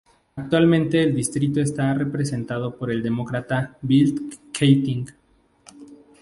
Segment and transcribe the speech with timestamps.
[0.35, 5.05] Actualmente el distrito está representado por el Demócrata Bill Keating.